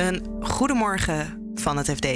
Een 0.00 0.26
goedemorgen 0.40 1.50
van 1.54 1.76
het 1.76 1.90
FD. 1.90 2.06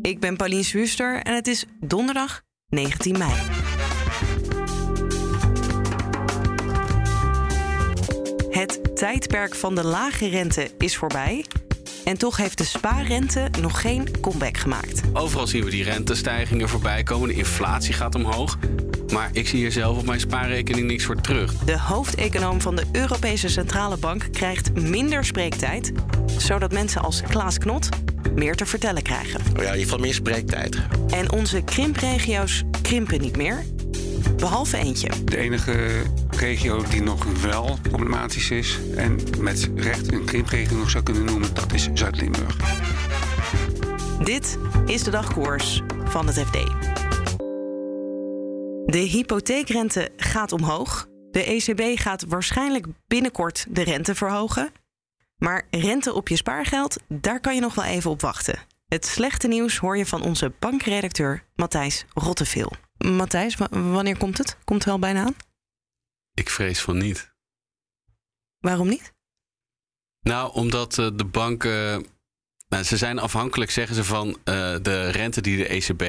Ik 0.00 0.20
ben 0.20 0.36
Paulien 0.36 0.64
Swuster 0.64 1.22
en 1.22 1.34
het 1.34 1.46
is 1.46 1.64
donderdag 1.80 2.42
19 2.68 3.18
mei. 3.18 3.32
Het 8.50 8.96
tijdperk 8.96 9.54
van 9.54 9.74
de 9.74 9.84
lage 9.84 10.28
rente 10.28 10.70
is 10.78 10.96
voorbij. 10.96 11.44
En 12.04 12.18
toch 12.18 12.36
heeft 12.36 12.58
de 12.58 12.64
spaarrente 12.64 13.48
nog 13.60 13.80
geen 13.80 14.20
comeback 14.20 14.56
gemaakt. 14.56 15.02
Overal 15.12 15.46
zien 15.46 15.64
we 15.64 15.70
die 15.70 15.84
rentestijgingen 15.84 16.68
voorbij 16.68 17.02
komen. 17.02 17.28
De 17.28 17.34
inflatie 17.34 17.92
gaat 17.94 18.14
omhoog. 18.14 18.58
Maar 19.12 19.30
ik 19.32 19.48
zie 19.48 19.58
hier 19.58 19.72
zelf 19.72 19.98
op 19.98 20.06
mijn 20.06 20.20
spaarrekening 20.20 20.86
niks 20.86 21.04
voor 21.04 21.20
terug. 21.20 21.54
De 21.54 21.78
hoofdeconoom 21.78 22.60
van 22.60 22.76
de 22.76 22.84
Europese 22.92 23.48
Centrale 23.48 23.96
Bank 23.96 24.28
krijgt 24.32 24.74
minder 24.74 25.24
spreektijd, 25.24 25.92
zodat 26.38 26.72
mensen 26.72 27.02
als 27.02 27.22
Klaas 27.22 27.58
Knot 27.58 27.88
meer 28.34 28.54
te 28.54 28.66
vertellen 28.66 29.02
krijgen. 29.02 29.40
Oh 29.40 29.46
ja, 29.46 29.52
in 29.52 29.60
ieder 29.62 29.82
geval 29.82 29.98
meer 29.98 30.14
spreektijd. 30.14 30.76
En 31.10 31.32
onze 31.32 31.62
krimpregio's 31.62 32.62
krimpen 32.82 33.20
niet 33.20 33.36
meer, 33.36 33.64
behalve 34.36 34.76
eentje. 34.76 35.08
De 35.24 35.36
enige 35.36 36.02
regio 36.30 36.82
die 36.90 37.02
nog 37.02 37.24
wel 37.42 37.78
problematisch 37.82 38.50
is 38.50 38.78
en 38.96 39.18
met 39.38 39.70
recht 39.74 40.12
een 40.12 40.24
krimpregio 40.24 40.76
nog 40.76 40.90
zou 40.90 41.02
kunnen 41.02 41.24
noemen, 41.24 41.54
dat 41.54 41.72
is 41.72 41.88
Zuid-Limburg. 41.94 42.56
Dit 44.24 44.58
is 44.86 45.02
de 45.02 45.10
dagkoers 45.10 45.82
van 46.04 46.26
het 46.26 46.38
FD. 46.38 46.56
De 48.92 48.98
hypotheekrente 48.98 50.12
gaat 50.16 50.52
omhoog. 50.52 51.06
De 51.30 51.44
ECB 51.44 51.98
gaat 52.00 52.24
waarschijnlijk 52.24 52.86
binnenkort 53.06 53.66
de 53.68 53.82
rente 53.82 54.14
verhogen. 54.14 54.72
Maar 55.36 55.66
rente 55.70 56.12
op 56.12 56.28
je 56.28 56.36
spaargeld, 56.36 56.96
daar 57.08 57.40
kan 57.40 57.54
je 57.54 57.60
nog 57.60 57.74
wel 57.74 57.84
even 57.84 58.10
op 58.10 58.20
wachten. 58.20 58.58
Het 58.88 59.06
slechte 59.06 59.48
nieuws 59.48 59.76
hoor 59.76 59.96
je 59.96 60.06
van 60.06 60.22
onze 60.22 60.52
bankredacteur 60.58 61.44
Matthijs 61.54 62.04
Rotteveel. 62.14 62.72
Matthijs, 62.98 63.56
wa- 63.56 63.68
wanneer 63.70 64.18
komt 64.18 64.38
het? 64.38 64.56
Komt 64.64 64.78
het 64.78 64.88
wel 64.88 64.98
bijna 64.98 65.24
aan? 65.24 65.36
Ik 66.34 66.50
vrees 66.50 66.80
van 66.80 66.98
niet. 66.98 67.34
Waarom 68.58 68.88
niet? 68.88 69.12
Nou, 70.20 70.52
omdat 70.52 70.98
eh, 70.98 71.08
de 71.14 71.24
banken. 71.24 72.06
Nou, 72.68 72.84
ze 72.84 72.96
zijn 72.96 73.18
afhankelijk, 73.18 73.70
zeggen 73.70 73.94
ze, 73.94 74.04
van 74.04 74.28
eh, 74.44 74.76
de 74.82 75.10
rente 75.10 75.40
die 75.40 75.56
de 75.56 75.68
ECB 75.68 76.02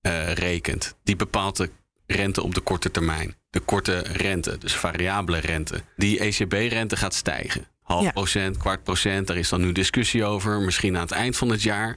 eh, 0.00 0.32
rekent. 0.32 0.96
Die 1.02 1.16
bepaalt 1.16 1.56
de 1.56 1.70
rente 2.06 2.42
op 2.42 2.54
de 2.54 2.60
korte 2.60 2.90
termijn. 2.90 3.34
De 3.50 3.60
korte 3.60 3.98
rente, 3.98 4.58
dus 4.58 4.72
variabele 4.74 5.38
rente. 5.38 5.82
Die 5.96 6.18
ECB-rente 6.18 6.96
gaat 6.96 7.14
stijgen. 7.14 7.66
Half 7.82 8.04
Ja. 8.04 8.10
procent, 8.10 8.56
kwart 8.56 8.82
procent, 8.82 9.26
daar 9.26 9.36
is 9.36 9.48
dan 9.48 9.60
nu 9.60 9.72
discussie 9.72 10.24
over. 10.24 10.60
Misschien 10.60 10.94
aan 10.96 11.02
het 11.02 11.10
eind 11.10 11.36
van 11.36 11.48
het 11.48 11.62
jaar 11.62 11.96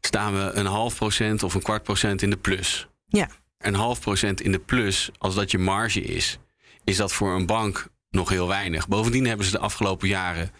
staan 0.00 0.34
we 0.34 0.50
een 0.52 0.66
half 0.66 0.94
procent 0.96 1.42
of 1.42 1.54
een 1.54 1.62
kwart 1.62 1.82
procent 1.82 2.22
in 2.22 2.30
de 2.30 2.36
plus. 2.36 2.86
Ja. 3.06 3.28
Een 3.58 3.74
half 3.74 4.00
procent 4.00 4.40
in 4.40 4.52
de 4.52 4.58
plus, 4.58 5.10
als 5.18 5.34
dat 5.34 5.50
je 5.50 5.58
marge 5.58 6.00
is, 6.00 6.38
is 6.84 6.96
dat 6.96 7.12
voor 7.12 7.34
een 7.34 7.46
bank 7.46 7.86
nog 8.10 8.28
heel 8.28 8.48
weinig. 8.48 8.88
Bovendien 8.88 9.26
hebben 9.26 9.46
ze 9.46 9.52
de 9.52 9.58
afgelopen 9.58 10.08
jaren 10.08 10.50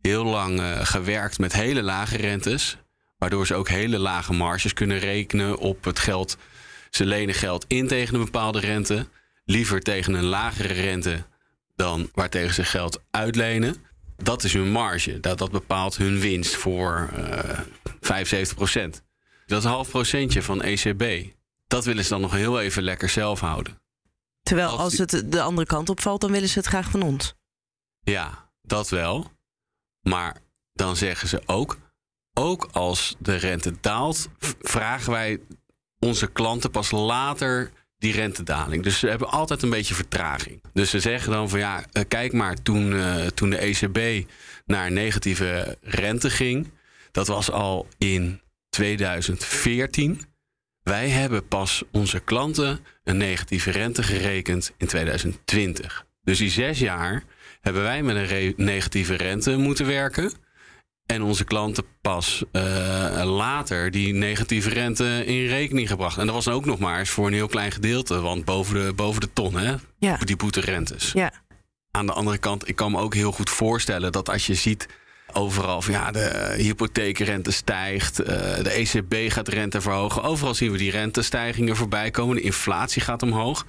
heel 0.00 0.24
lang 0.24 0.60
eh, 0.60 0.80
gewerkt 0.84 1.38
met 1.38 1.52
hele 1.52 1.82
lage 1.82 2.16
rentes. 2.16 2.76
Waardoor 3.18 3.46
ze 3.46 3.54
ook 3.54 3.68
hele 3.68 3.98
lage 3.98 4.32
marges 4.32 4.72
kunnen 4.72 4.98
rekenen 4.98 5.58
op 5.58 5.84
het 5.84 5.98
geld. 5.98 6.36
Ze 6.94 7.06
lenen 7.06 7.34
geld 7.34 7.64
in 7.68 7.88
tegen 7.88 8.14
een 8.14 8.24
bepaalde 8.24 8.60
rente. 8.60 9.06
Liever 9.44 9.80
tegen 9.80 10.14
een 10.14 10.24
lagere 10.24 10.72
rente 10.72 11.24
dan 11.76 12.10
waartegen 12.14 12.54
ze 12.54 12.64
geld 12.64 13.02
uitlenen. 13.10 13.76
Dat 14.16 14.44
is 14.44 14.52
hun 14.52 14.70
marge. 14.70 15.20
Dat, 15.20 15.38
dat 15.38 15.50
bepaalt 15.50 15.96
hun 15.96 16.20
winst 16.20 16.54
voor 16.54 17.10
eh 17.14 17.60
75 18.00 18.56
procent. 18.56 19.02
Dat 19.46 19.58
is 19.58 19.64
een 19.64 19.70
half 19.70 19.88
procentje 19.88 20.42
van 20.42 20.62
ECB. 20.62 21.32
Dat 21.66 21.84
willen 21.84 22.04
ze 22.04 22.10
dan 22.10 22.20
nog 22.20 22.32
heel 22.32 22.60
even 22.60 22.82
lekker 22.82 23.08
zelf 23.08 23.40
houden. 23.40 23.80
Terwijl 24.42 24.68
Als 24.68 24.80
als 24.80 24.98
het 24.98 25.32
de 25.32 25.42
andere 25.42 25.66
kant 25.66 25.88
opvalt, 25.88 26.20
dan 26.20 26.30
willen 26.30 26.48
ze 26.48 26.58
het 26.58 26.66
graag 26.66 26.90
van 26.90 27.02
ons. 27.02 27.34
Ja, 28.02 28.50
dat 28.62 28.88
wel. 28.88 29.30
Maar 30.00 30.36
dan 30.72 30.96
zeggen 30.96 31.28
ze 31.28 31.42
ook, 31.46 31.78
ook 32.34 32.68
als 32.72 33.14
de 33.18 33.34
rente 33.34 33.74
daalt, 33.80 34.28
vragen 34.60 35.12
wij 35.12 35.40
onze 36.04 36.26
klanten 36.32 36.70
pas 36.70 36.90
later 36.90 37.70
die 37.98 38.12
rentedaling. 38.12 38.82
Dus 38.82 38.98
ze 38.98 39.08
hebben 39.08 39.28
altijd 39.30 39.62
een 39.62 39.70
beetje 39.70 39.94
vertraging. 39.94 40.62
Dus 40.72 40.90
ze 40.90 41.00
zeggen 41.00 41.32
dan 41.32 41.48
van 41.48 41.58
ja, 41.58 41.84
eh, 41.92 42.02
kijk 42.08 42.32
maar, 42.32 42.62
toen, 42.62 42.92
eh, 42.92 43.26
toen 43.26 43.50
de 43.50 43.64
ECB 43.64 44.28
naar 44.66 44.92
negatieve 44.92 45.78
rente 45.80 46.30
ging, 46.30 46.70
dat 47.10 47.26
was 47.26 47.50
al 47.50 47.88
in 47.98 48.40
2014. 48.68 50.20
Wij 50.82 51.08
hebben 51.08 51.48
pas 51.48 51.82
onze 51.90 52.20
klanten 52.20 52.80
een 53.04 53.16
negatieve 53.16 53.70
rente 53.70 54.02
gerekend 54.02 54.72
in 54.76 54.86
2020. 54.86 56.06
Dus 56.24 56.38
die 56.38 56.50
zes 56.50 56.78
jaar 56.78 57.22
hebben 57.60 57.82
wij 57.82 58.02
met 58.02 58.30
een 58.30 58.54
negatieve 58.56 59.14
rente 59.14 59.56
moeten 59.56 59.86
werken. 59.86 60.32
En 61.06 61.22
onze 61.22 61.44
klanten 61.44 61.84
pas 62.00 62.44
eh, 62.52 62.62
later 63.24 63.90
die 63.90 64.14
negatieve 64.14 64.68
rente 64.68 65.22
in 65.26 65.46
rekening 65.46 65.88
gebracht. 65.88 66.18
En 66.18 66.26
dat 66.26 66.34
was 66.34 66.48
ook 66.48 66.64
nog 66.64 66.78
maar 66.78 66.98
eens 66.98 67.10
voor 67.10 67.26
een 67.26 67.32
heel 67.32 67.46
klein 67.46 67.72
gedeelte. 67.72 68.20
Want 68.20 68.44
boven 68.44 68.74
de, 68.74 68.92
boven 68.92 69.20
de 69.20 69.32
ton, 69.32 69.54
hè? 69.56 69.74
Ja. 69.98 70.16
Die 70.16 70.36
boeterentes. 70.36 71.12
Ja. 71.12 71.32
Aan 71.90 72.06
de 72.06 72.12
andere 72.12 72.38
kant, 72.38 72.68
ik 72.68 72.76
kan 72.76 72.90
me 72.90 72.98
ook 72.98 73.14
heel 73.14 73.32
goed 73.32 73.50
voorstellen 73.50 74.12
dat 74.12 74.28
als 74.28 74.46
je 74.46 74.54
ziet 74.54 74.88
overal 75.32 75.82
van 75.82 75.92
ja, 75.92 76.10
de 76.10 76.54
hypotheekrente 76.56 77.50
stijgt, 77.50 78.18
eh, 78.18 78.62
de 78.62 78.70
ECB 78.70 79.32
gaat 79.32 79.48
rente 79.48 79.80
verhogen. 79.80 80.22
Overal 80.22 80.54
zien 80.54 80.72
we 80.72 80.78
die 80.78 80.90
rentestijgingen 80.90 81.76
voorbij 81.76 82.10
komen. 82.10 82.36
De 82.36 82.42
inflatie 82.42 83.02
gaat 83.02 83.22
omhoog. 83.22 83.66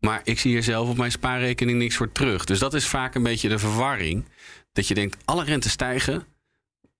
Maar 0.00 0.20
ik 0.24 0.38
zie 0.38 0.50
hier 0.50 0.62
zelf 0.62 0.88
op 0.88 0.96
mijn 0.96 1.10
spaarrekening 1.10 1.78
niks 1.78 1.96
voor 1.96 2.12
terug. 2.12 2.44
Dus 2.44 2.58
dat 2.58 2.74
is 2.74 2.86
vaak 2.86 3.14
een 3.14 3.22
beetje 3.22 3.48
de 3.48 3.58
verwarring. 3.58 4.24
Dat 4.72 4.88
je 4.88 4.94
denkt, 4.94 5.16
alle 5.24 5.44
rentes 5.44 5.72
stijgen, 5.72 6.26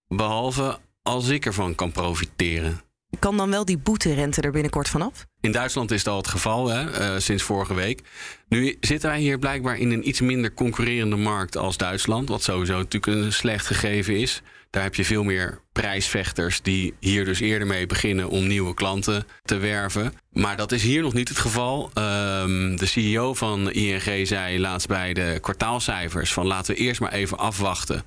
behalve 0.09 0.78
als 1.03 1.28
ik 1.28 1.47
ervan 1.47 1.75
kan 1.75 1.93
profiteren. 1.93 2.81
Kan 3.19 3.37
dan 3.37 3.50
wel 3.50 3.65
die 3.65 3.78
boeterente 3.78 4.41
er 4.41 4.50
binnenkort 4.50 4.89
vanaf? 4.89 5.27
In 5.41 5.53
Duitsland 5.53 5.91
is 5.91 6.05
dat 6.05 6.12
al 6.12 6.21
het 6.21 6.28
geval, 6.28 6.69
hè, 6.69 6.91
eh, 6.91 7.21
sinds 7.21 7.43
vorige 7.43 7.75
week. 7.75 8.00
Nu 8.49 8.77
zitten 8.81 9.11
wij 9.11 9.21
hier 9.21 9.39
blijkbaar 9.39 9.78
in 9.78 9.91
een 9.91 10.09
iets 10.09 10.21
minder 10.21 10.55
concurrerende 10.55 11.16
markt 11.16 11.56
als 11.56 11.77
Duitsland. 11.77 12.28
Wat 12.28 12.43
sowieso 12.43 12.77
natuurlijk 12.77 13.06
een 13.06 13.33
slecht 13.33 13.66
gegeven 13.66 14.16
is. 14.16 14.43
Daar 14.71 14.83
heb 14.83 14.95
je 14.95 15.05
veel 15.05 15.22
meer 15.22 15.61
prijsvechters 15.72 16.62
die 16.62 16.95
hier 17.00 17.25
dus 17.25 17.41
eerder 17.41 17.66
mee 17.66 17.87
beginnen 17.87 18.28
om 18.28 18.47
nieuwe 18.47 18.75
klanten 18.75 19.27
te 19.43 19.56
werven. 19.56 20.12
Maar 20.33 20.56
dat 20.56 20.72
is 20.72 20.83
hier 20.83 21.03
nog 21.03 21.12
niet 21.12 21.28
het 21.28 21.39
geval. 21.39 21.91
Ehm, 21.95 22.77
de 22.77 22.87
CEO 22.87 23.34
van 23.34 23.71
ING 23.71 24.27
zei 24.27 24.61
laatst 24.61 24.89
bij 24.89 25.15
de 25.15 25.39
kwartaalcijfers 25.41 26.33
van 26.33 26.47
laten 26.47 26.75
we 26.75 26.81
eerst 26.81 27.00
maar 27.00 27.12
even 27.12 27.39
afwachten 27.39 28.05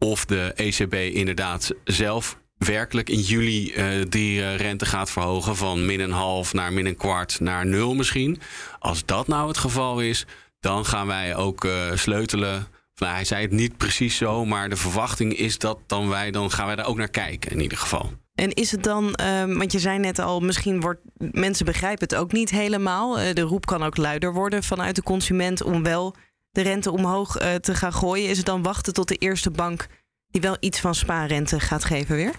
of 0.00 0.24
de 0.24 0.52
ECB 0.54 0.94
inderdaad 0.94 1.74
zelf 1.84 2.38
werkelijk 2.66 3.08
in 3.08 3.20
juli 3.20 3.72
eh, 3.72 3.86
die 4.08 4.42
eh, 4.42 4.56
rente 4.56 4.86
gaat 4.86 5.10
verhogen 5.10 5.56
van 5.56 5.86
min 5.86 6.00
een 6.00 6.10
half 6.10 6.52
naar 6.52 6.72
min 6.72 6.86
een 6.86 6.96
kwart 6.96 7.40
naar 7.40 7.66
nul 7.66 7.94
misschien. 7.94 8.40
Als 8.78 9.04
dat 9.04 9.28
nou 9.28 9.48
het 9.48 9.58
geval 9.58 10.00
is, 10.00 10.26
dan 10.60 10.84
gaan 10.84 11.06
wij 11.06 11.36
ook 11.36 11.64
eh, 11.64 11.72
sleutelen. 11.94 12.66
Nou, 12.94 13.12
hij 13.12 13.24
zei 13.24 13.42
het 13.42 13.50
niet 13.50 13.76
precies 13.76 14.16
zo, 14.16 14.44
maar 14.44 14.68
de 14.68 14.76
verwachting 14.76 15.36
is 15.36 15.58
dat 15.58 15.78
dan 15.86 16.08
wij, 16.08 16.30
dan 16.30 16.50
gaan 16.50 16.66
wij 16.66 16.76
daar 16.76 16.86
ook 16.86 16.96
naar 16.96 17.08
kijken 17.08 17.50
in 17.50 17.60
ieder 17.60 17.78
geval. 17.78 18.12
En 18.34 18.50
is 18.50 18.70
het 18.70 18.82
dan, 18.82 19.14
ehm, 19.14 19.56
want 19.56 19.72
je 19.72 19.78
zei 19.78 19.98
net 19.98 20.18
al, 20.18 20.40
misschien 20.40 20.80
wordt 20.80 21.00
mensen 21.16 21.64
begrijpen 21.64 22.08
het 22.08 22.14
ook 22.14 22.32
niet 22.32 22.50
helemaal. 22.50 23.14
De 23.14 23.40
roep 23.40 23.66
kan 23.66 23.82
ook 23.82 23.96
luider 23.96 24.32
worden 24.32 24.62
vanuit 24.62 24.96
de 24.96 25.02
consument 25.02 25.62
om 25.62 25.82
wel 25.82 26.14
de 26.50 26.60
rente 26.60 26.90
omhoog 26.90 27.36
eh, 27.36 27.54
te 27.54 27.74
gaan 27.74 27.92
gooien. 27.92 28.28
Is 28.28 28.36
het 28.36 28.46
dan 28.46 28.62
wachten 28.62 28.92
tot 28.92 29.08
de 29.08 29.16
eerste 29.16 29.50
bank 29.50 29.86
die 30.30 30.40
wel 30.40 30.56
iets 30.60 30.80
van 30.80 30.94
spaarrente 30.94 31.60
gaat 31.60 31.84
geven 31.84 32.16
weer? 32.16 32.34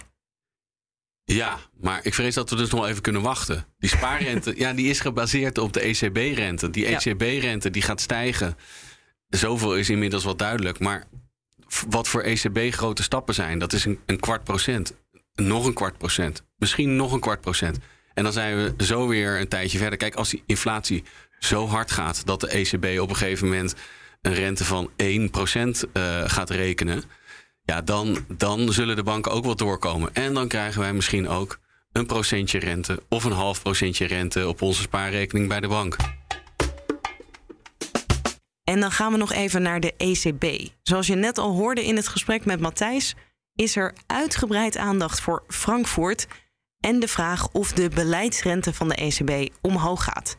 Ja, 1.24 1.60
maar 1.80 2.06
ik 2.06 2.14
vrees 2.14 2.36
dat 2.36 2.50
we 2.50 2.56
dus 2.56 2.70
nog 2.70 2.88
even 2.88 3.02
kunnen 3.02 3.22
wachten. 3.22 3.66
Die 3.78 3.90
spaarrente, 3.90 4.54
ja, 4.64 4.74
die 4.74 4.90
is 4.90 5.00
gebaseerd 5.00 5.58
op 5.58 5.74
de 5.74 5.80
ECB-rente. 5.80 6.70
Die. 6.70 6.86
ECB-rente 6.86 7.70
die 7.70 7.82
gaat 7.82 8.02
stijgen. 8.02 8.58
Zoveel 9.28 9.76
is 9.76 9.90
inmiddels 9.90 10.24
wel 10.24 10.36
duidelijk. 10.36 10.80
Maar 10.80 11.08
wat 11.90 12.08
voor 12.08 12.22
ECB 12.22 12.74
grote 12.74 13.04
stappen 13.04 13.34
zijn, 13.34 13.60
dat 13.60 13.74
is 13.74 13.86
een, 13.86 14.00
een 14.06 14.20
kwart 14.20 14.44
procent. 14.44 14.94
Nog 15.36 15.66
een 15.66 15.74
kwart 15.74 15.98
procent. 15.98 16.44
Misschien 16.58 16.96
nog 16.96 17.12
een 17.12 17.20
kwart 17.20 17.42
procent. 17.42 17.78
En 18.14 18.24
dan 18.24 18.34
zijn 18.34 18.56
we 18.56 18.84
zo 18.84 19.08
weer 19.08 19.40
een 19.40 19.48
tijdje 19.48 19.78
verder. 19.78 19.98
Kijk, 19.98 20.16
als 20.16 20.30
die 20.30 20.44
inflatie 20.46 21.04
zo 21.40 21.68
hard 21.68 21.92
gaat 21.92 22.26
dat 22.26 22.40
de 22.40 22.48
ECB 22.48 23.00
op 23.00 23.10
een 23.10 23.16
gegeven 23.16 23.48
moment 23.48 23.76
een 24.22 24.34
rente 24.34 24.66
van 24.66 24.90
1% 24.90 24.94
eh, 25.94 26.22
gaat 26.26 26.50
rekenen. 26.50 27.04
Ja, 27.64 27.82
dan, 27.82 28.26
dan 28.28 28.74
zullen 28.74 28.96
de 28.96 29.04
banken 29.04 29.32
ook 29.32 29.46
wel 29.46 29.56
doorkomen. 29.56 30.14
En 30.14 30.34
dan 30.34 30.48
krijgen 30.48 30.82
wij 30.82 30.94
misschien 30.94 31.28
ook 31.28 31.60
een 31.92 32.06
procentje 32.06 32.60
rente 32.60 33.04
of 33.10 33.24
een 33.24 33.32
half 33.32 33.62
procentje 33.62 34.06
rente 34.06 34.48
op 34.48 34.62
onze 34.62 34.82
spaarrekening 34.82 35.48
bij 35.48 35.60
de 35.60 35.68
bank. 35.68 35.96
En 38.64 38.80
dan 38.80 38.92
gaan 38.92 39.12
we 39.12 39.18
nog 39.18 39.32
even 39.32 39.62
naar 39.62 39.80
de 39.80 39.94
ECB. 39.98 40.70
Zoals 40.84 41.08
je 41.08 41.16
net 41.16 41.38
al 41.38 41.56
hoorde 41.56 41.86
in 41.86 41.96
het 41.96 42.08
gesprek 42.08 42.46
met 42.46 42.60
Matthijs, 42.60 43.16
is 43.56 43.76
er 43.76 43.94
uitgebreid 44.08 44.78
aandacht 44.78 45.22
voor 45.22 45.44
Frankfurt 45.48 46.28
en 46.80 47.00
de 47.00 47.08
vraag 47.08 47.48
of 47.52 47.72
de 47.72 47.90
beleidsrente 47.90 48.74
van 48.74 48.90
de 48.90 48.96
ECB 48.96 49.54
omhoog 49.62 50.04
gaat. 50.04 50.38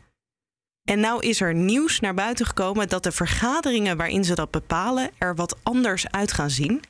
En 0.83 0.99
nou 0.99 1.27
is 1.27 1.41
er 1.41 1.53
nieuws 1.53 1.99
naar 1.99 2.13
buiten 2.13 2.45
gekomen 2.45 2.89
dat 2.89 3.03
de 3.03 3.11
vergaderingen 3.11 3.97
waarin 3.97 4.23
ze 4.23 4.35
dat 4.35 4.51
bepalen 4.51 5.09
er 5.17 5.35
wat 5.35 5.57
anders 5.63 6.11
uit 6.11 6.31
gaan 6.31 6.49
zien. 6.49 6.81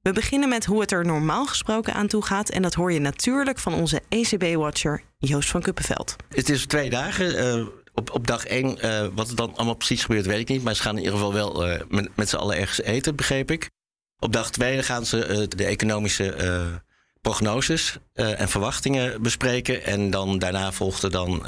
We 0.00 0.12
beginnen 0.12 0.48
met 0.48 0.64
hoe 0.64 0.80
het 0.80 0.92
er 0.92 1.06
normaal 1.06 1.46
gesproken 1.46 1.94
aan 1.94 2.06
toe 2.06 2.24
gaat. 2.24 2.50
En 2.50 2.62
dat 2.62 2.74
hoor 2.74 2.92
je 2.92 2.98
natuurlijk 2.98 3.58
van 3.58 3.74
onze 3.74 4.02
ECB-watcher 4.08 5.02
Joost 5.18 5.50
van 5.50 5.62
Kuppenveld. 5.62 6.16
Het 6.28 6.48
is 6.48 6.66
twee 6.66 6.90
dagen. 6.90 7.58
Uh, 7.58 7.66
op, 7.94 8.10
op 8.10 8.26
dag 8.26 8.46
één, 8.46 8.78
uh, 8.84 9.06
wat 9.14 9.28
er 9.28 9.36
dan 9.36 9.56
allemaal 9.56 9.74
precies 9.74 10.04
gebeurt, 10.04 10.26
weet 10.26 10.40
ik 10.40 10.48
niet. 10.48 10.62
Maar 10.62 10.74
ze 10.74 10.82
gaan 10.82 10.96
in 10.96 11.02
ieder 11.02 11.18
geval 11.18 11.32
wel 11.32 11.68
uh, 11.68 11.80
met, 11.88 12.16
met 12.16 12.28
z'n 12.28 12.36
allen 12.36 12.56
ergens 12.56 12.82
eten, 12.82 13.16
begreep 13.16 13.50
ik. 13.50 13.70
Op 14.18 14.32
dag 14.32 14.50
twee 14.50 14.82
gaan 14.82 15.06
ze 15.06 15.46
de 15.48 15.64
economische 15.64 16.82
prognoses 17.20 17.98
en 18.12 18.48
verwachtingen 18.48 19.22
bespreken. 19.22 19.84
En 19.84 20.10
dan 20.10 20.38
daarna 20.38 20.72
volgt 20.72 21.02
er 21.02 21.10
dan 21.10 21.46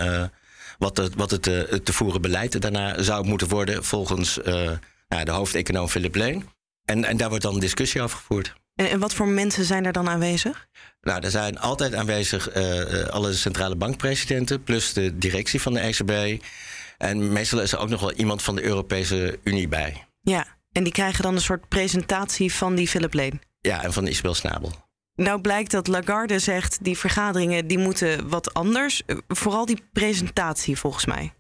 wat, 0.79 0.97
het, 0.97 1.15
wat 1.15 1.31
het, 1.31 1.43
te 1.43 1.93
voeren 1.93 2.21
beleid 2.21 2.61
daarna 2.61 3.03
zou 3.03 3.27
moeten 3.27 3.49
worden 3.49 3.85
volgens 3.85 4.39
nou, 5.09 5.25
de 5.25 5.31
hoofdeconoom 5.31 5.89
Philip 5.89 6.15
Leen. 6.15 6.49
En, 6.85 7.05
en 7.05 7.17
daar 7.17 7.29
wordt 7.29 7.45
dan 7.45 7.55
een 7.55 7.61
discussie 7.61 8.03
over 8.03 8.17
gevoerd. 8.17 8.55
En, 8.75 8.91
en 8.91 8.99
wat 8.99 9.15
voor 9.15 9.29
mensen 9.29 9.65
zijn 9.65 9.85
er 9.85 9.93
dan 9.93 10.09
aanwezig? 10.09 10.67
Nou, 11.01 11.25
er 11.25 11.31
zijn 11.31 11.59
altijd 11.59 11.95
aanwezig 11.95 12.57
uh, 12.57 13.05
alle 13.05 13.33
centrale 13.33 13.77
bankpresidenten, 13.77 14.63
plus 14.63 14.93
de 14.93 15.19
directie 15.19 15.61
van 15.61 15.73
de 15.75 15.81
ECB. 15.81 16.43
En 16.99 17.33
meestal 17.33 17.61
is 17.61 17.73
er 17.73 17.79
ook 17.79 17.89
nog 17.89 18.01
wel 18.01 18.13
iemand 18.13 18.43
van 18.43 18.55
de 18.55 18.63
Europese 18.63 19.39
Unie 19.43 19.69
bij. 19.69 20.07
Ja, 20.21 20.47
en 20.73 20.85
die 20.85 20.93
krijgen 20.93 21.23
dan 21.23 21.35
een 21.35 21.41
soort 21.41 21.69
presentatie 21.69 22.53
van 22.53 22.75
die 22.75 22.89
Philip 22.89 23.15
Leen. 23.15 23.41
Ja, 23.61 23.83
en 23.83 23.93
van 23.93 24.07
Isabel 24.07 24.35
Snabel. 24.35 24.86
Nou 25.17 25.41
blijkt 25.41 25.71
dat 25.71 25.87
Lagarde 25.87 26.39
zegt, 26.39 26.79
die 26.81 26.99
vergaderingen 26.99 27.67
die 27.67 27.79
moeten 27.79 28.29
wat 28.29 28.55
anders. 28.55 29.03
Eh, 29.07 29.17
vooral 29.29 29.67
die 29.67 29.83
presentatie 29.93 30.79
volgens 30.79 31.07
mij. 31.07 31.33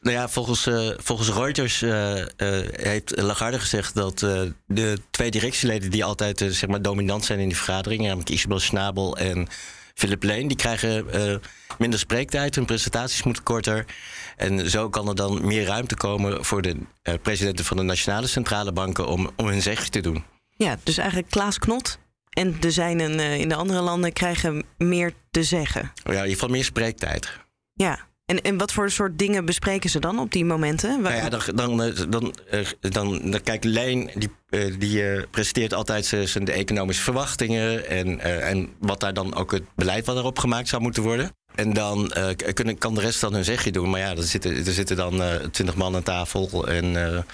Nou 0.00 0.16
ja, 0.16 0.28
volgens, 0.28 0.66
uh, 0.66 0.90
volgens 0.96 1.28
Reuters 1.30 1.82
uh, 1.82 2.16
uh, 2.16 2.24
heeft 2.72 3.20
Lagarde 3.20 3.60
gezegd 3.60 3.94
dat 3.94 4.18
de 4.66 4.98
twee 5.10 5.30
directieleden 5.30 5.90
die 5.90 6.04
altijd 6.04 6.38
zeg 6.38 6.66
maar 6.66 6.82
dominant 6.82 7.24
zijn 7.24 7.38
in 7.38 7.48
die 7.48 7.56
vergaderingen, 7.56 8.06
namelijk 8.06 8.30
Isabel 8.30 8.58
Schnabel 8.58 9.16
en 9.16 9.48
Philip 9.94 10.22
Leen, 10.22 10.48
die 10.48 10.56
krijgen 10.56 11.06
minder 11.78 11.98
spreektijd, 11.98 12.54
hun 12.54 12.64
presentaties 12.64 13.22
moeten 13.22 13.42
korter. 13.42 13.84
En 14.36 14.70
zo 14.70 14.88
kan 14.88 15.08
er 15.08 15.14
dan 15.14 15.46
meer 15.46 15.64
ruimte 15.64 15.94
komen 15.96 16.44
voor 16.44 16.62
de 16.62 16.76
presidenten 17.22 17.64
van 17.64 17.76
de 17.76 17.82
nationale 17.82 18.26
centrale 18.26 18.72
banken 18.72 19.06
om, 19.06 19.30
om 19.36 19.46
hun 19.46 19.62
zegje 19.62 19.90
te 19.90 20.00
doen. 20.00 20.24
Ja, 20.56 20.76
dus 20.82 20.98
eigenlijk 20.98 21.30
Klaas 21.30 21.58
Knot 21.58 21.98
en 22.34 22.56
de 22.60 22.70
zijnen 22.70 23.20
in 23.38 23.48
de 23.48 23.54
andere 23.54 23.80
landen 23.80 24.12
krijgen 24.12 24.64
meer 24.78 25.12
te 25.30 25.42
zeggen. 25.42 25.82
Oh 25.82 25.88
ja, 26.04 26.10
in 26.10 26.14
ieder 26.14 26.30
geval 26.30 26.48
meer 26.48 26.64
spreektijd. 26.64 27.38
Ja, 27.72 27.98
en, 28.26 28.42
en 28.42 28.58
wat 28.58 28.72
voor 28.72 28.90
soort 28.90 29.18
dingen 29.18 29.44
bespreken 29.44 29.90
ze 29.90 29.98
dan 29.98 30.18
op 30.18 30.32
die 30.32 30.44
momenten? 30.44 31.00
Nou 31.02 31.14
ja, 31.14 31.28
dan, 31.28 31.40
dan, 31.54 31.82
eh, 31.82 32.04
dan, 32.08 32.34
eh, 32.50 32.60
dan, 32.80 33.30
dan, 33.30 33.42
kijk, 33.42 33.64
Leen 33.64 34.10
die, 34.14 34.30
eh, 34.48 34.74
die 34.78 35.26
presenteert 35.26 35.74
altijd 35.74 36.06
zijn 36.24 36.44
de 36.44 36.52
economische 36.52 37.02
verwachtingen 37.02 37.88
en, 37.88 38.20
en 38.20 38.68
wat 38.78 39.00
daar 39.00 39.14
dan 39.14 39.34
ook 39.34 39.52
het 39.52 39.62
beleid 39.74 40.06
wat 40.06 40.16
erop 40.16 40.38
gemaakt 40.38 40.68
zou 40.68 40.82
moeten 40.82 41.02
worden. 41.02 41.30
En 41.54 41.72
dan 41.72 42.12
kunnen, 42.54 42.78
kan 42.78 42.94
de 42.94 43.00
rest 43.00 43.20
dan 43.20 43.34
hun 43.34 43.44
zegje 43.44 43.72
doen. 43.72 43.90
Maar 43.90 44.00
ja, 44.00 44.10
er 44.10 44.22
zitten, 44.22 44.56
er 44.56 44.72
zitten 44.72 44.96
dan 44.96 45.22
twintig 45.50 45.76
man 45.76 45.94
aan 45.94 46.02
tafel 46.02 46.68
en 46.68 47.24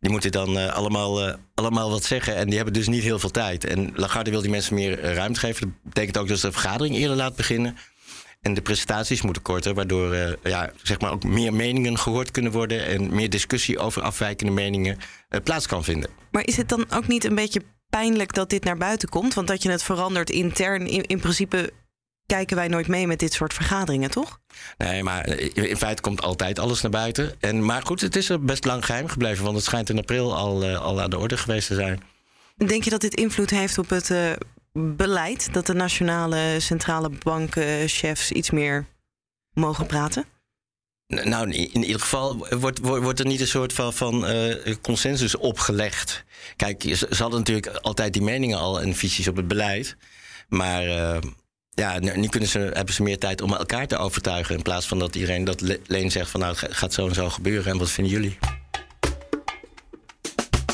die 0.00 0.10
moeten 0.10 0.32
dan 0.32 0.72
allemaal, 0.72 1.36
allemaal 1.54 1.90
wat 1.90 2.04
zeggen. 2.04 2.36
En 2.36 2.46
die 2.46 2.56
hebben 2.56 2.74
dus 2.74 2.88
niet 2.88 3.02
heel 3.02 3.18
veel 3.18 3.30
tijd. 3.30 3.64
En 3.64 3.92
Lagarde 3.94 4.30
wil 4.30 4.40
die 4.40 4.50
mensen 4.50 4.74
meer 4.74 5.00
ruimte 5.00 5.40
geven. 5.40 5.60
Dat 5.60 5.92
betekent 5.92 6.18
ook 6.18 6.28
dat 6.28 6.38
ze 6.38 6.46
de 6.46 6.52
vergadering 6.52 6.96
eerder 6.96 7.16
laat 7.16 7.36
beginnen. 7.36 7.76
En 8.40 8.54
de 8.54 8.62
presentaties 8.62 9.22
moeten 9.22 9.42
korter, 9.42 9.74
waardoor 9.74 10.38
ja, 10.42 10.70
zeg 10.82 11.00
maar 11.00 11.10
ook 11.10 11.24
meer 11.24 11.54
meningen 11.54 11.98
gehoord 11.98 12.30
kunnen 12.30 12.52
worden 12.52 12.86
en 12.86 13.14
meer 13.14 13.30
discussie 13.30 13.78
over 13.78 14.02
afwijkende 14.02 14.52
meningen 14.52 14.98
plaats 15.44 15.66
kan 15.66 15.84
vinden. 15.84 16.10
Maar 16.30 16.46
is 16.46 16.56
het 16.56 16.68
dan 16.68 16.86
ook 16.90 17.06
niet 17.08 17.24
een 17.24 17.34
beetje 17.34 17.62
pijnlijk 17.90 18.34
dat 18.34 18.50
dit 18.50 18.64
naar 18.64 18.76
buiten 18.76 19.08
komt? 19.08 19.34
Want 19.34 19.46
dat 19.46 19.62
je 19.62 19.70
het 19.70 19.82
verandert 19.82 20.30
intern, 20.30 20.86
in, 20.86 21.02
in 21.02 21.20
principe 21.20 21.72
kijken 22.30 22.56
wij 22.56 22.68
nooit 22.68 22.88
mee 22.88 23.06
met 23.06 23.18
dit 23.18 23.32
soort 23.32 23.54
vergaderingen, 23.54 24.10
toch? 24.10 24.40
Nee, 24.78 25.02
maar 25.02 25.28
in 25.54 25.76
feite 25.76 26.02
komt 26.02 26.22
altijd 26.22 26.58
alles 26.58 26.80
naar 26.80 26.90
buiten. 26.90 27.34
En, 27.40 27.64
maar 27.64 27.82
goed, 27.82 28.00
het 28.00 28.16
is 28.16 28.28
er 28.28 28.44
best 28.44 28.64
lang 28.64 28.84
geheim 28.84 29.08
gebleven, 29.08 29.44
want 29.44 29.56
het 29.56 29.64
schijnt 29.64 29.90
in 29.90 29.98
april 29.98 30.36
al, 30.36 30.64
uh, 30.64 30.80
al 30.80 31.00
aan 31.00 31.10
de 31.10 31.18
orde 31.18 31.36
geweest 31.36 31.66
te 31.66 31.74
zijn. 31.74 32.02
Denk 32.56 32.84
je 32.84 32.90
dat 32.90 33.00
dit 33.00 33.14
invloed 33.14 33.50
heeft 33.50 33.78
op 33.78 33.90
het 33.90 34.10
beleid 34.72 35.52
dat 35.52 35.66
de 35.66 35.74
nationale 35.74 36.56
centrale 36.58 37.10
bankenchefs 37.22 38.32
iets 38.32 38.50
meer 38.50 38.86
mogen 39.52 39.86
praten? 39.86 40.24
Nou, 41.06 41.50
in 41.50 41.82
ieder 41.82 42.00
geval 42.00 42.46
wordt, 42.50 42.78
wordt 42.78 43.18
er 43.18 43.26
niet 43.26 43.40
een 43.40 43.46
soort 43.46 43.72
van, 43.72 43.92
van 43.92 44.30
uh, 44.30 44.74
consensus 44.82 45.36
opgelegd. 45.36 46.24
Kijk, 46.56 46.82
ze, 46.82 47.06
hadden 47.08 47.38
natuurlijk 47.38 47.66
altijd 47.66 48.12
die 48.12 48.22
meningen 48.22 48.58
al 48.58 48.80
en 48.80 48.94
visies 48.94 49.28
op 49.28 49.36
het 49.36 49.48
beleid. 49.48 49.96
Maar 50.48 50.86
uh, 50.86 51.16
ja, 51.80 51.98
nu 51.98 52.28
kunnen 52.28 52.48
ze, 52.48 52.58
hebben 52.58 52.94
ze 52.94 53.02
meer 53.02 53.18
tijd 53.18 53.40
om 53.40 53.52
elkaar 53.52 53.86
te 53.86 53.96
overtuigen. 53.96 54.56
In 54.56 54.62
plaats 54.62 54.86
van 54.86 54.98
dat 54.98 55.14
iedereen 55.14 55.44
dat 55.44 55.78
leen 55.86 56.10
zegt 56.10 56.30
van 56.30 56.40
nou, 56.40 56.56
het 56.58 56.74
gaat 56.74 56.92
zo 56.92 57.08
en 57.08 57.14
zo 57.14 57.28
gebeuren. 57.28 57.72
En 57.72 57.78
wat 57.78 57.90
vinden 57.90 58.12
jullie? 58.12 58.38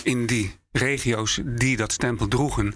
In 0.03 0.27
die 0.27 0.55
regio's 0.73 1.41
die 1.45 1.77
dat 1.77 1.93
stempel 1.93 2.29
droegen, 2.29 2.75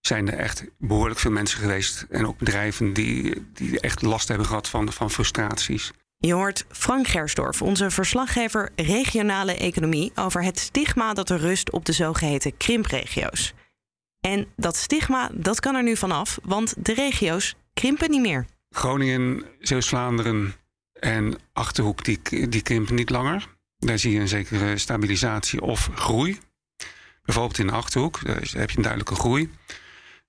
zijn 0.00 0.30
er 0.30 0.38
echt 0.38 0.64
behoorlijk 0.78 1.20
veel 1.20 1.30
mensen 1.30 1.58
geweest. 1.58 2.06
En 2.10 2.26
ook 2.26 2.38
bedrijven 2.38 2.92
die, 2.92 3.46
die 3.54 3.80
echt 3.80 4.02
last 4.02 4.28
hebben 4.28 4.46
gehad 4.46 4.68
van, 4.68 4.92
van 4.92 5.10
frustraties. 5.10 5.90
Je 6.16 6.32
hoort 6.32 6.64
Frank 6.68 7.08
Gersdorf, 7.08 7.62
onze 7.62 7.90
verslaggever 7.90 8.70
regionale 8.76 9.54
economie, 9.54 10.12
over 10.14 10.44
het 10.44 10.58
stigma 10.58 11.14
dat 11.14 11.30
er 11.30 11.38
rust 11.38 11.70
op 11.70 11.84
de 11.84 11.92
zogeheten 11.92 12.56
krimpregio's. 12.56 13.54
En 14.20 14.46
dat 14.56 14.76
stigma, 14.76 15.30
dat 15.32 15.60
kan 15.60 15.74
er 15.74 15.82
nu 15.82 15.96
vanaf, 15.96 16.38
want 16.42 16.74
de 16.78 16.94
regio's 16.94 17.54
krimpen 17.74 18.10
niet 18.10 18.20
meer. 18.20 18.46
Groningen, 18.70 19.44
Zeeuws-Vlaanderen 19.60 20.54
en 20.92 21.34
Achterhoek, 21.52 22.04
die, 22.04 22.48
die 22.48 22.62
krimpen 22.62 22.94
niet 22.94 23.10
langer. 23.10 23.46
Daar 23.76 23.98
zie 23.98 24.12
je 24.12 24.20
een 24.20 24.28
zekere 24.28 24.78
stabilisatie 24.78 25.60
of 25.60 25.90
groei. 25.94 26.38
Bijvoorbeeld 27.22 27.58
in 27.58 27.66
de 27.66 27.72
Achterhoek, 27.72 28.24
daar 28.24 28.36
heb 28.36 28.70
je 28.70 28.76
een 28.76 28.82
duidelijke 28.82 29.14
groei. 29.14 29.50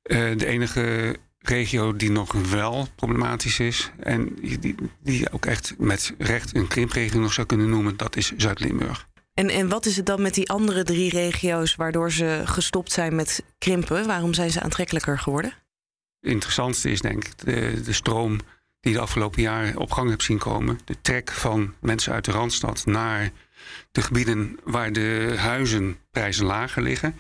Uh, 0.03 0.37
de 0.37 0.45
enige 0.45 1.15
regio 1.39 1.95
die 1.95 2.11
nog 2.11 2.31
wel 2.31 2.87
problematisch 2.95 3.59
is 3.59 3.91
en 3.99 4.35
die, 4.35 4.75
die 4.99 5.19
je 5.19 5.31
ook 5.31 5.45
echt 5.45 5.73
met 5.77 6.13
recht 6.17 6.55
een 6.55 6.67
krimpregio 6.67 7.19
nog 7.19 7.33
zou 7.33 7.47
kunnen 7.47 7.69
noemen, 7.69 7.97
dat 7.97 8.15
is 8.15 8.31
Zuid-Limburg. 8.37 9.09
En, 9.33 9.49
en 9.49 9.69
wat 9.69 9.85
is 9.85 9.97
het 9.97 10.05
dan 10.05 10.21
met 10.21 10.33
die 10.33 10.49
andere 10.49 10.83
drie 10.83 11.09
regio's 11.09 11.75
waardoor 11.75 12.11
ze 12.11 12.41
gestopt 12.45 12.91
zijn 12.91 13.15
met 13.15 13.43
krimpen? 13.57 14.07
Waarom 14.07 14.33
zijn 14.33 14.51
ze 14.51 14.61
aantrekkelijker 14.61 15.19
geworden? 15.19 15.53
Het 16.21 16.31
interessantste 16.31 16.91
is 16.91 17.01
denk 17.01 17.25
ik 17.25 17.37
de, 17.37 17.81
de 17.81 17.93
stroom 17.93 18.39
die 18.79 18.93
de 18.93 18.99
afgelopen 18.99 19.41
jaren 19.41 19.77
op 19.77 19.91
gang 19.91 20.09
hebt 20.09 20.23
zien 20.23 20.37
komen. 20.37 20.79
De 20.85 21.01
trek 21.01 21.31
van 21.31 21.73
mensen 21.79 22.13
uit 22.13 22.25
de 22.25 22.31
Randstad 22.31 22.85
naar 22.85 23.31
de 23.91 24.01
gebieden 24.01 24.59
waar 24.63 24.91
de 24.93 25.33
huizenprijzen 25.37 26.45
lager 26.45 26.81
liggen. 26.81 27.15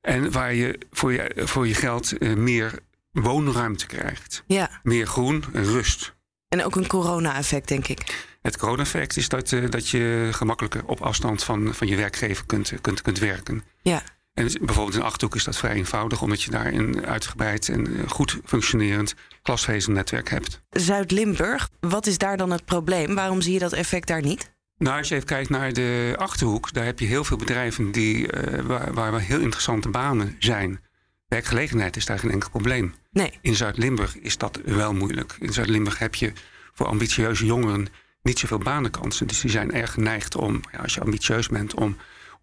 En 0.00 0.32
waar 0.32 0.54
je 0.54 0.78
voor 0.90 1.12
je, 1.12 1.32
voor 1.36 1.66
je 1.66 1.74
geld 1.74 2.22
uh, 2.22 2.34
meer 2.34 2.78
woonruimte 3.10 3.86
krijgt. 3.86 4.42
Ja. 4.46 4.80
Meer 4.82 5.06
groen 5.06 5.44
en 5.52 5.64
rust. 5.64 6.14
En 6.48 6.64
ook 6.64 6.76
een 6.76 6.86
corona-effect, 6.86 7.68
denk 7.68 7.88
ik. 7.88 8.26
Het 8.42 8.56
corona-effect 8.56 9.16
is 9.16 9.28
dat, 9.28 9.50
uh, 9.52 9.70
dat 9.70 9.88
je 9.88 10.28
gemakkelijker 10.32 10.84
op 10.84 11.00
afstand 11.00 11.44
van, 11.44 11.74
van 11.74 11.86
je 11.86 11.96
werkgever 11.96 12.46
kunt, 12.46 12.72
kunt, 12.80 13.02
kunt 13.02 13.18
werken. 13.18 13.62
Ja. 13.82 14.02
En 14.36 14.50
bijvoorbeeld 14.60 14.96
in 14.96 15.02
Achterhoek 15.02 15.34
is 15.34 15.44
dat 15.44 15.56
vrij 15.56 15.74
eenvoudig, 15.74 16.22
omdat 16.22 16.42
je 16.42 16.50
daar 16.50 16.66
een 16.66 17.06
uitgebreid 17.06 17.68
en 17.68 17.86
eh, 17.86 18.08
goed 18.08 18.40
functionerend 18.44 19.14
glasvezelnetwerk 19.42 20.30
hebt. 20.30 20.60
Zuid-Limburg, 20.70 21.68
wat 21.80 22.06
is 22.06 22.18
daar 22.18 22.36
dan 22.36 22.50
het 22.50 22.64
probleem? 22.64 23.14
Waarom 23.14 23.40
zie 23.40 23.52
je 23.52 23.58
dat 23.58 23.72
effect 23.72 24.06
daar 24.08 24.22
niet? 24.22 24.54
Nou, 24.78 24.98
als 24.98 25.08
je 25.08 25.14
even 25.14 25.26
kijkt 25.26 25.50
naar 25.50 25.72
de 25.72 26.14
achterhoek, 26.16 26.72
daar 26.72 26.84
heb 26.84 26.98
je 26.98 27.06
heel 27.06 27.24
veel 27.24 27.36
bedrijven 27.36 27.92
die, 27.92 28.32
uh, 28.32 28.60
waar, 28.60 28.94
waar 28.94 29.20
heel 29.20 29.40
interessante 29.40 29.88
banen 29.88 30.36
zijn. 30.38 30.80
Werkgelegenheid 31.28 31.96
is 31.96 32.06
daar 32.06 32.18
geen 32.18 32.30
enkel 32.30 32.50
probleem. 32.50 32.94
Nee. 33.10 33.38
In 33.40 33.54
Zuid-Limburg 33.54 34.18
is 34.18 34.38
dat 34.38 34.60
wel 34.64 34.92
moeilijk. 34.92 35.36
In 35.40 35.52
Zuid-Limburg 35.52 35.98
heb 35.98 36.14
je 36.14 36.32
voor 36.72 36.86
ambitieuze 36.86 37.46
jongeren 37.46 37.88
niet 38.22 38.38
zoveel 38.38 38.58
banenkansen. 38.58 39.26
Dus 39.26 39.40
die 39.40 39.50
zijn 39.50 39.72
erg 39.72 39.92
geneigd 39.92 40.36
om, 40.36 40.60
ja, 40.72 40.78
als 40.78 40.94
je 40.94 41.00
ambitieus 41.00 41.48
bent, 41.48 41.74
om 41.74 41.96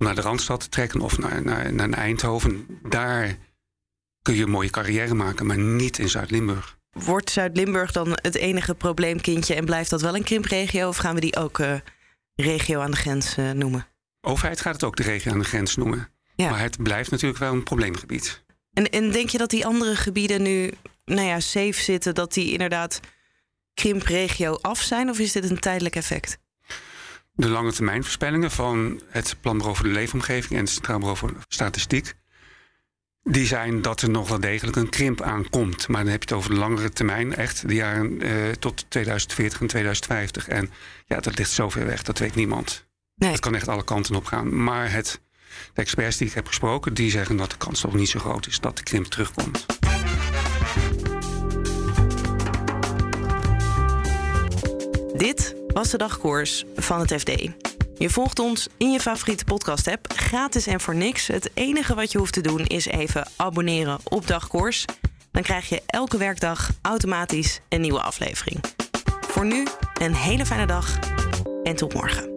naar 0.04 0.16
de 0.16 0.22
Randstad 0.22 0.60
te 0.60 0.70
trekken 0.70 1.02
of 1.02 1.18
naar, 1.18 1.44
naar, 1.44 1.74
naar 1.74 1.90
Eindhoven. 1.90 2.80
Daar 2.90 3.38
kun 4.22 4.36
je 4.36 4.44
een 4.44 4.50
mooie 4.50 4.70
carrière 4.70 5.14
maken, 5.14 5.46
maar 5.46 5.58
niet 5.58 6.00
in 6.00 6.10
Zuid-Limburg. 6.10 6.78
Wordt 6.92 7.30
Zuid-Limburg 7.30 7.92
dan 7.92 8.10
het 8.22 8.36
enige 8.36 8.76
probleemkindje 8.76 9.56
en 9.56 9.66
blijft 9.66 9.90
dat 9.90 10.02
wel 10.02 10.16
een 10.16 10.24
krimpregio? 10.24 10.88
Of 10.88 10.98
gaan 10.98 11.16
we 11.16 11.22
die 11.22 11.36
ook 11.36 11.60
uh, 11.60 11.76
regio 12.36 12.80
aan 12.80 12.92
de 12.92 12.98
grens 12.98 13.38
uh, 13.38 13.52
noemen? 13.52 13.88
Overheid 14.22 14.62
gaat 14.62 14.74
het 14.74 14.84
ook 14.84 14.96
de 14.96 15.04
regio 15.04 15.32
aan 15.32 15.40
de 15.40 15.46
grens 15.46 15.76
noemen. 15.76 16.10
Ja. 16.36 16.50
Maar 16.50 16.60
het 16.60 16.84
blijft 16.84 17.12
natuurlijk 17.12 17.40
wel 17.40 17.54
een 17.54 17.64
probleemgebied. 17.64 18.44
En, 18.74 18.90
en 18.90 19.12
denk 19.12 19.30
je 19.30 19.38
dat 19.38 19.50
die 19.50 19.66
andere 19.66 19.96
gebieden 19.96 20.42
nu 20.42 20.72
nou 21.06 21.28
ja, 21.28 21.40
safe 21.40 21.82
zitten, 21.82 22.16
dat 22.16 22.34
die 22.34 22.52
inderdaad 22.52 23.00
krimpregio 23.74 24.58
af 24.62 24.82
zijn? 24.82 25.10
Of 25.10 25.20
is 25.20 25.32
dit 25.32 25.50
een 25.50 25.60
tijdelijk 25.60 25.96
effect? 25.96 26.38
De 27.36 27.50
lange 27.50 27.72
termijn 27.72 28.04
voorspellingen 28.04 28.52
van 28.52 29.02
het 29.08 29.36
Planbureau 29.42 29.76
voor 29.76 29.86
de 29.86 29.92
Leefomgeving 29.92 30.52
en 30.52 30.60
het 30.60 30.70
Centraal 30.70 30.98
Bureau 30.98 31.18
voor 31.18 31.34
Statistiek. 31.48 32.14
Die 33.24 33.46
zijn 33.46 33.82
dat 33.82 34.02
er 34.02 34.10
nog 34.10 34.30
wel 34.30 34.40
degelijk 34.40 34.78
een 34.78 34.90
krimp 34.90 35.22
aankomt. 35.22 35.88
Maar 35.88 36.04
dan 36.04 36.12
heb 36.12 36.24
je 36.24 36.30
het 36.30 36.38
over 36.38 36.50
de 36.50 36.60
langere 36.60 36.90
termijn, 36.90 37.36
echt 37.36 37.68
de 37.68 37.74
jaren 37.74 38.22
eh, 38.22 38.52
tot 38.60 38.86
2040 38.90 39.62
en 39.62 39.68
2050. 39.68 40.48
En 40.48 40.70
ja, 41.06 41.20
dat 41.20 41.38
ligt 41.38 41.52
zo 41.52 41.70
ver 41.70 41.86
weg, 41.86 42.04
dat 42.04 42.20
weet 42.20 42.36
niemand. 42.36 42.86
Nee. 43.16 43.32
Het 43.32 43.40
kan 43.40 43.56
echt 43.56 43.68
alle 43.68 43.84
kanten 43.84 44.16
op 44.16 44.26
gaan. 44.26 44.64
Maar 44.64 44.92
het, 44.92 45.22
de 45.74 45.82
experts 45.82 46.18
die 46.18 46.28
ik 46.28 46.34
heb 46.34 46.48
gesproken, 46.48 46.94
die 46.94 47.12
zeggen 47.12 47.38
dat 47.38 47.50
de 47.52 47.58
kans 47.58 47.80
toch 47.80 47.94
niet 47.94 48.10
zo 48.10 48.20
groot 48.20 48.48
is 48.48 48.60
dat 48.60 48.78
de 48.78 48.84
krimp 48.84 49.06
terugkomt. 49.06 49.66
Dit 55.18 55.63
was 55.74 55.90
de 55.90 55.98
dagkoers 55.98 56.64
van 56.76 57.00
het 57.00 57.14
FD. 57.14 57.50
Je 57.98 58.10
volgt 58.10 58.40
ons 58.40 58.68
in 58.78 58.92
je 58.92 59.00
favoriete 59.00 59.46
podcast-app, 59.46 60.14
gratis 60.16 60.68
en 60.68 60.82
voor 60.82 60.96
niks. 60.96 61.28
Het 61.28 61.52
enige 61.54 61.96
wat 61.96 62.12
je 62.12 62.18
hoeft 62.18 62.34
te 62.34 62.42
doen 62.42 62.66
is 62.66 62.86
even 62.86 63.28
abonneren 63.36 64.00
op 64.04 64.28
Dagkoers. 64.28 64.86
Dan 65.32 65.44
krijg 65.44 65.70
je 65.70 65.82
elke 65.86 66.18
werkdag 66.18 66.70
automatisch 66.82 67.60
een 67.70 67.82
nieuwe 67.82 68.02
aflevering. 68.02 68.60
Voor 69.28 69.46
nu 69.46 69.68
een 70.02 70.16
hele 70.16 70.46
fijne 70.46 70.66
dag 70.66 71.00
en 71.64 71.76
tot 71.76 71.94
morgen. 71.94 72.33